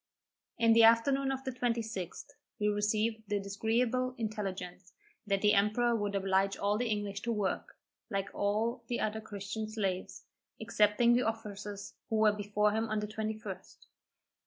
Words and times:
In 0.57 0.73
the 0.73 0.81
afternoon 0.83 1.31
of 1.31 1.43
the 1.43 1.51
26th, 1.51 2.31
we 2.59 2.69
received 2.69 3.21
the 3.27 3.39
disagreeable 3.39 4.15
intelligence, 4.17 4.93
that 5.27 5.43
the 5.43 5.53
emperor 5.53 5.95
would 5.95 6.15
oblige 6.15 6.57
all 6.57 6.75
the 6.79 6.89
English 6.89 7.21
to 7.21 7.31
work, 7.31 7.77
like 8.09 8.33
all 8.33 8.83
the 8.87 8.99
other 8.99 9.21
Christian 9.21 9.67
slaves, 9.69 10.23
excepting 10.59 11.13
the 11.13 11.21
officers 11.27 11.93
who 12.09 12.15
were 12.15 12.31
before 12.33 12.71
him 12.71 12.89
on 12.89 12.99
the 12.99 13.05
21st. 13.07 13.77